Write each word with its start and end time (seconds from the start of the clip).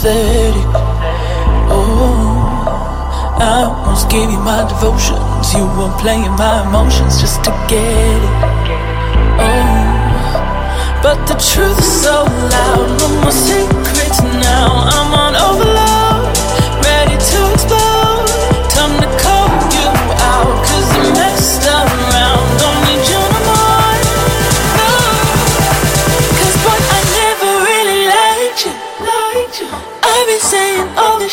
pathetic. 0.00 0.64
Oh, 1.68 3.36
I 3.38 3.64
almost 3.64 4.08
gave 4.08 4.30
you 4.30 4.38
my 4.38 4.66
devotions. 4.66 5.52
You 5.54 5.64
were 5.76 5.92
playing 6.00 6.32
my 6.40 6.66
emotions 6.66 7.20
just 7.20 7.44
to 7.44 7.50
get 7.68 7.76
it. 7.76 8.34
Oh, 9.44 11.00
but 11.02 11.18
the 11.28 11.34
truth 11.34 11.78
is 11.78 12.02
so 12.02 12.24
loud. 12.24 12.98
No 12.98 13.08
more 13.20 13.32
secrets 13.32 14.22
now. 14.40 14.88
I'm 14.88 15.12
on 15.12 15.36
over. 15.36 15.69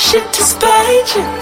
shit 0.08 0.24
to 0.32 0.42
spite 0.42 1.16
you. 1.18 1.37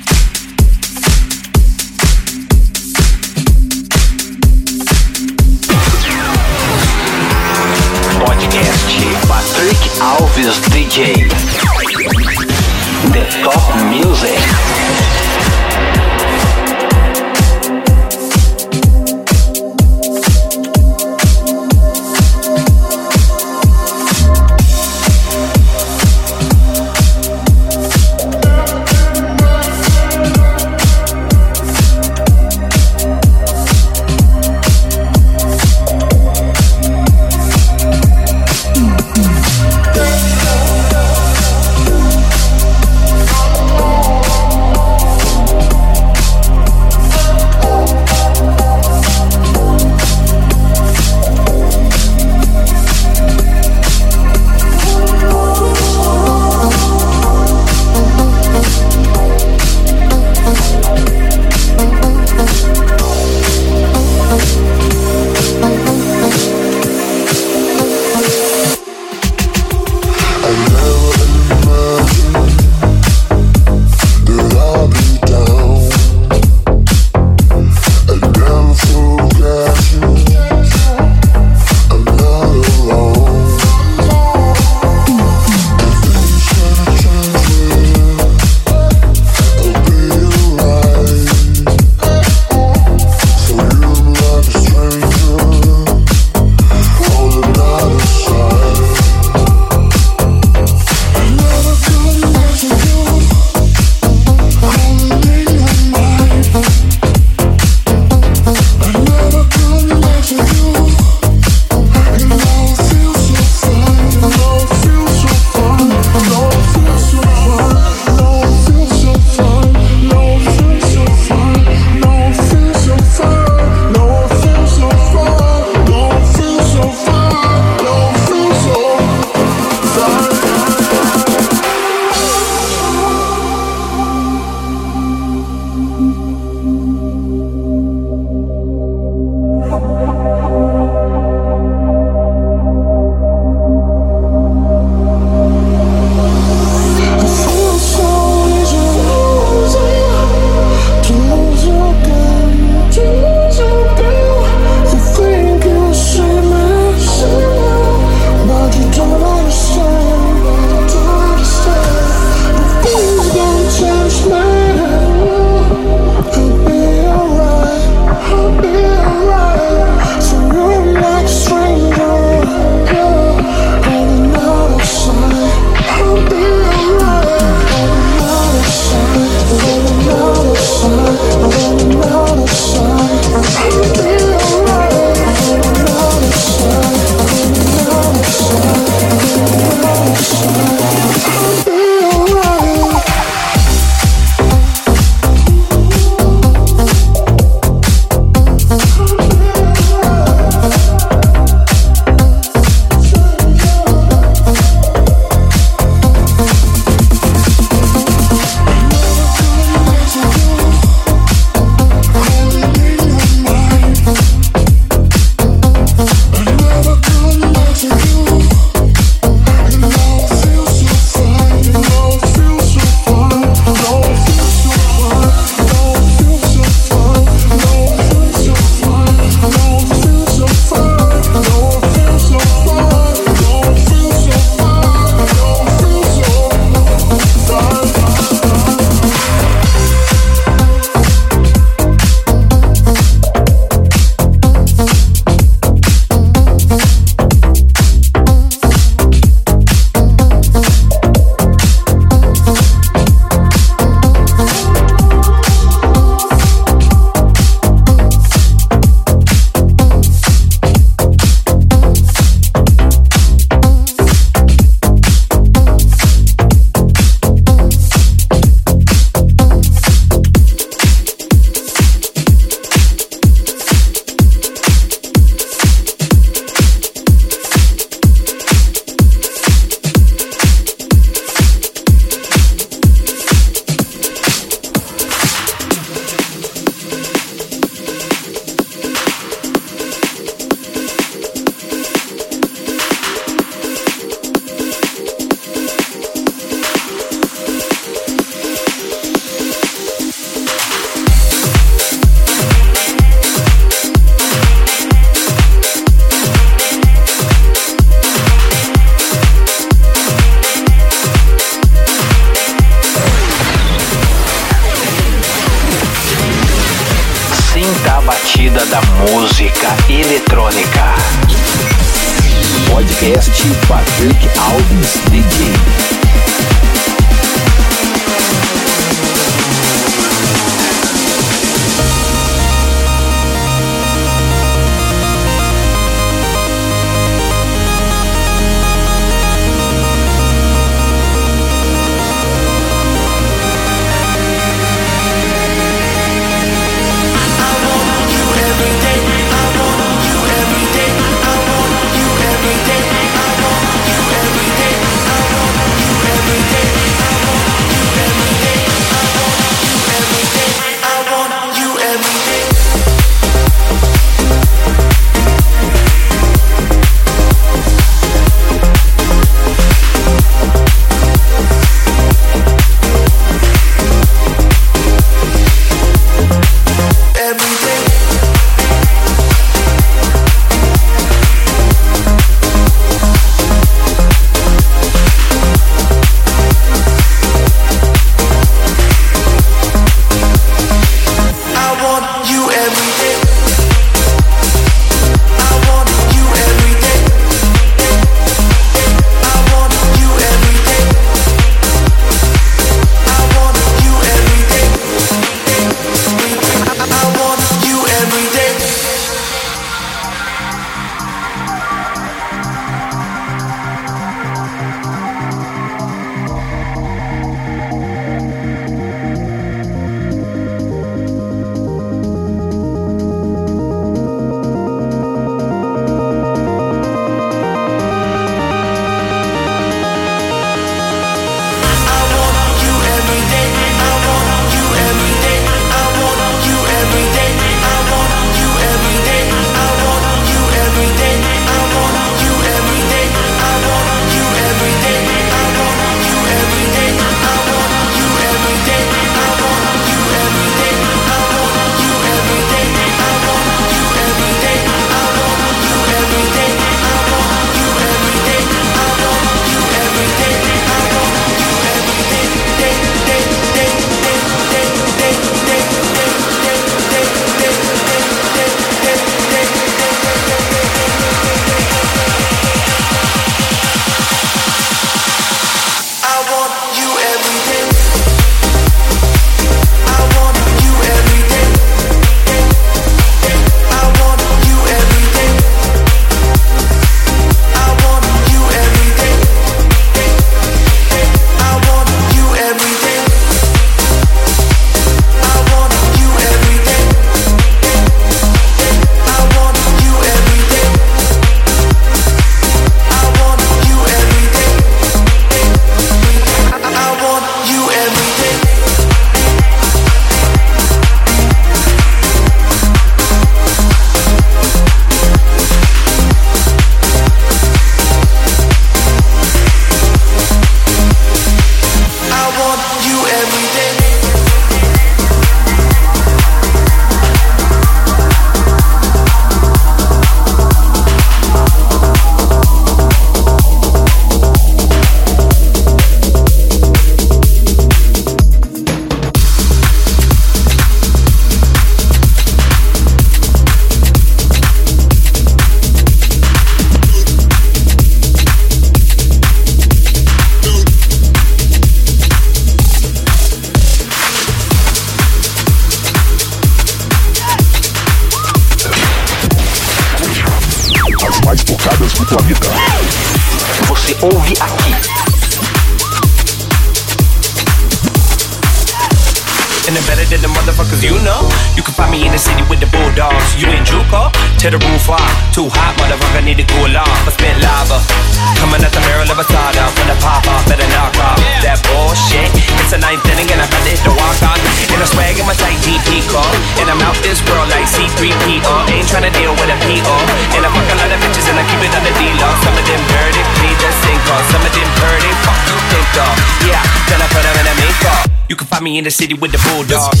In 598.76 598.84
the 598.84 598.90
city 598.90 599.14
with 599.14 599.32
the 599.32 599.38
bulldogs. 599.38 600.00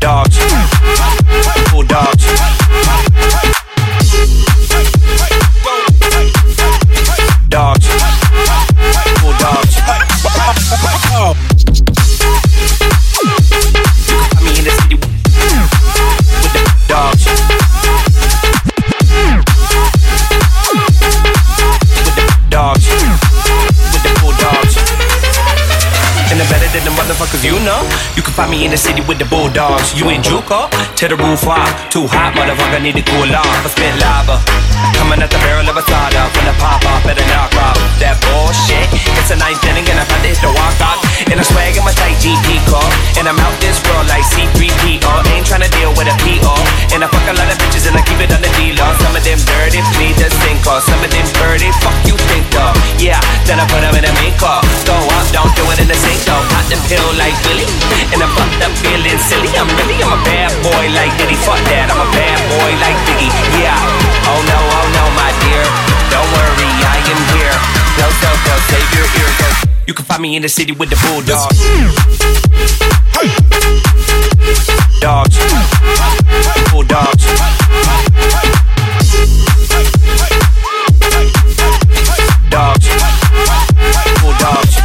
Dogs. 0.00 0.38
Bulldogs. 1.70 2.61
Find 28.32 28.50
me 28.50 28.64
in 28.64 28.70
the 28.70 28.80
city 28.80 29.04
with 29.04 29.18
the 29.18 29.28
bulldogs. 29.28 29.92
You 29.92 30.08
in 30.08 30.22
Juco? 30.24 30.72
To 30.72 31.04
the 31.08 31.16
roof 31.16 31.44
high. 31.44 31.68
Too 31.92 32.08
hot, 32.08 32.32
motherfucker, 32.32 32.80
need 32.80 32.96
to 32.96 33.04
cool 33.04 33.28
off. 33.28 33.44
I 33.44 33.68
spit 33.68 33.92
lava. 34.00 34.40
Coming 34.96 35.20
at 35.20 35.28
the 35.28 35.40
barrel 35.44 35.68
of 35.68 35.76
a 35.76 35.84
soda. 35.84 36.22
From 36.32 36.44
the 36.48 36.56
pop 36.56 36.80
off, 36.88 37.04
better 37.04 37.24
knock 37.28 37.52
off. 37.60 37.76
That 38.00 38.16
bullshit. 38.24 38.88
It's 39.20 39.30
a 39.30 39.36
ninth 39.36 39.62
inning 39.68 39.84
and 39.84 40.00
I'm 40.00 40.08
about 40.08 40.24
to 40.24 40.28
hit 40.32 40.40
the 40.40 40.48
walk 40.48 40.80
off. 40.80 41.01
And 41.32 41.40
I'm 41.40 41.48
swag 41.48 41.72
in 41.72 41.80
my 41.80 41.96
tight 41.96 42.20
GP 42.20 42.60
car. 42.68 42.84
And 43.16 43.24
I'm 43.24 43.40
out 43.40 43.56
this 43.56 43.80
world 43.88 44.04
like 44.12 44.20
C3PO. 44.36 45.00
Ain't 45.32 45.48
tryna 45.48 45.72
deal 45.72 45.88
with 45.96 46.04
a 46.04 46.16
PO. 46.20 46.52
And 46.92 47.00
I 47.00 47.08
fuck 47.08 47.24
a 47.24 47.32
lot 47.32 47.48
of 47.48 47.56
bitches 47.56 47.88
and 47.88 47.96
I 47.96 48.04
keep 48.04 48.20
it 48.20 48.28
on 48.36 48.44
the 48.44 48.52
D-law. 48.52 48.92
Some 49.00 49.16
of 49.16 49.24
them 49.24 49.40
dirty, 49.40 49.80
please 49.96 50.12
just 50.20 50.36
sink 50.44 50.60
off. 50.68 50.84
Some 50.84 51.00
of 51.00 51.08
them 51.08 51.24
dirty, 51.40 51.72
fuck 51.80 51.96
you 52.04 52.20
think 52.28 52.44
of. 52.60 52.76
Yeah, 53.00 53.16
then 53.48 53.56
I 53.56 53.64
put 53.64 53.80
them 53.80 53.96
in 53.96 54.04
a 54.04 54.12
make 54.20 54.36
off. 54.44 54.60
Go 54.84 54.92
up, 54.92 55.24
don't 55.32 55.48
do 55.56 55.64
it 55.72 55.80
in 55.80 55.88
the 55.88 55.96
sink 55.96 56.20
though. 56.28 56.44
Pop 56.52 56.68
the 56.68 56.76
pill 56.84 57.08
like 57.16 57.32
Billy. 57.48 57.64
And 58.12 58.20
I'm 58.20 58.28
fucked 58.36 58.60
up 58.60 58.76
feeling 58.84 59.16
silly. 59.24 59.48
I'm 59.56 59.72
really, 59.80 60.04
I'm 60.04 60.12
a 60.12 60.20
bad 60.28 60.52
boy 60.60 60.84
like 60.92 61.16
Diddy. 61.16 61.40
Fuck 61.48 61.64
that, 61.72 61.88
I'm 61.88 61.96
a 61.96 62.08
bad 62.12 62.36
boy 62.52 62.70
like 62.76 62.98
Biggie. 63.08 63.32
Yeah. 63.56 63.72
Oh 64.28 64.36
no, 64.36 64.58
oh 64.60 64.86
no, 65.00 65.04
my 65.16 65.32
dear. 65.48 65.64
Don't 66.12 66.28
worry, 66.28 66.68
I 66.92 67.00
am 67.08 67.20
here. 67.32 67.56
Go, 67.96 68.04
go, 68.20 68.30
go, 68.36 68.54
save 68.68 68.84
your 68.92 69.08
ear. 69.16 69.51
You 69.86 69.94
can 69.94 70.04
find 70.04 70.22
me 70.22 70.36
in 70.36 70.42
the 70.42 70.48
city 70.48 70.72
with 70.72 70.90
the 70.90 70.96
bulldogs. 70.96 71.58
Dogs. 75.00 75.36
Bulldogs. 76.70 77.24
Dogs. 82.50 82.88
Bulldogs. 84.22 84.76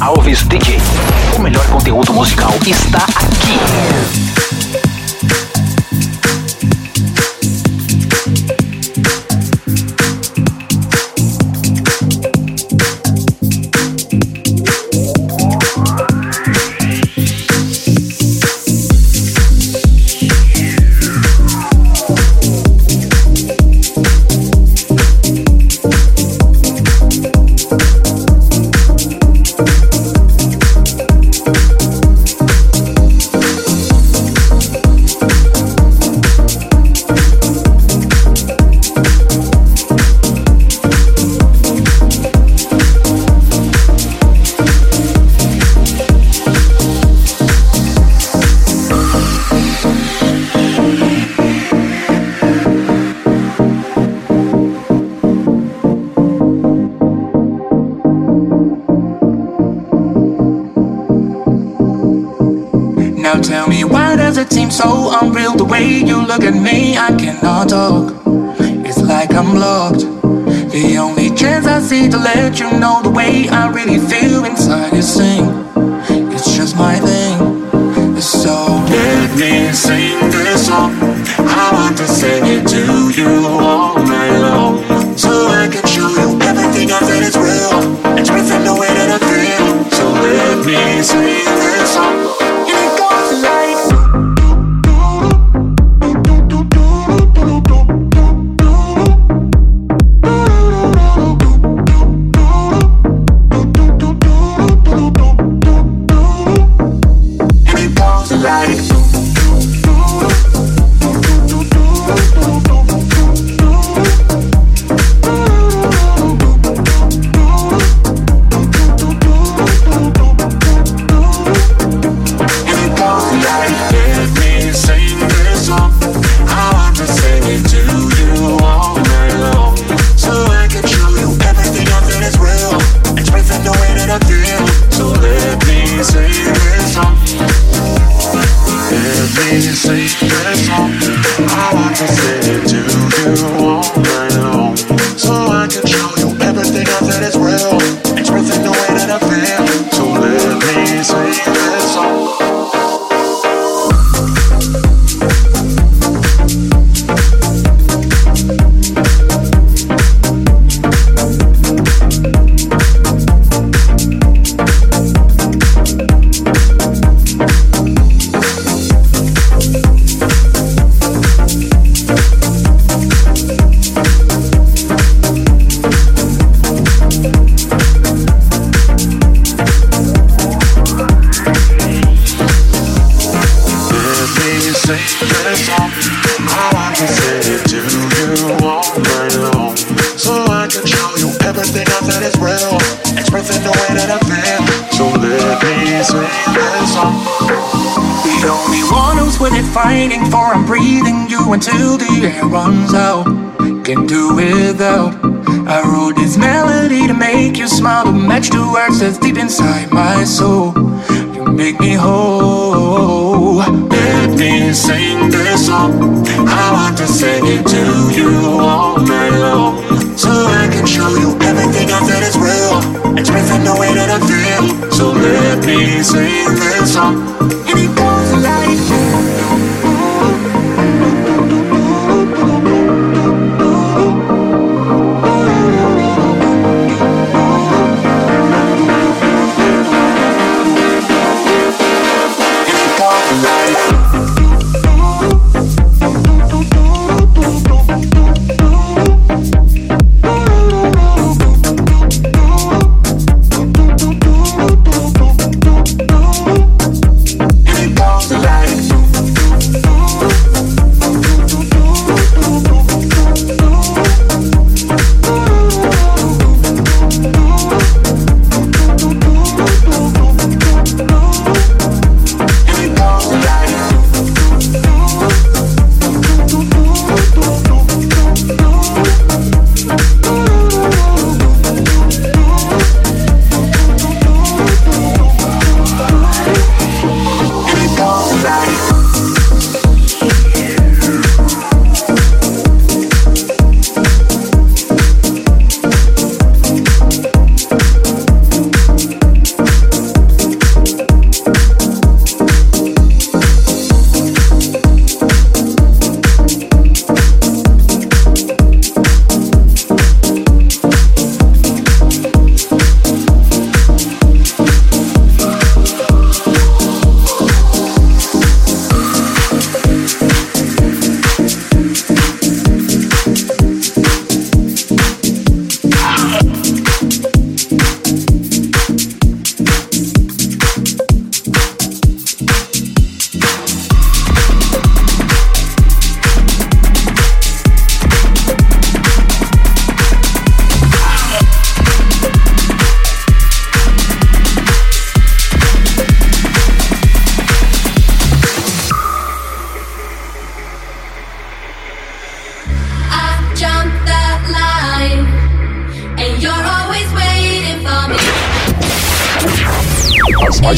Alves 0.00 0.44
DJ. 0.44 0.78
O 1.36 1.40
melhor 1.40 1.66
conteúdo 1.66 2.12
musical 2.12 2.52
está 2.66 3.04
aqui. 3.04 4.47
Way 73.88 74.17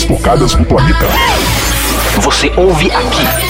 mais 0.01 0.05
tocadas 0.05 0.55
do 0.55 0.65
planeta. 0.65 1.07
Você 2.21 2.53
ouve 2.57 2.91
aqui. 2.91 3.50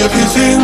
Everything 0.00 0.59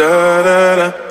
da 0.00 0.42
da 0.42 0.76
da 0.76 1.09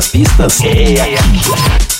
das 0.00 0.08
pistas 0.08 0.60
é 0.62 0.94
aqui. 1.02 1.99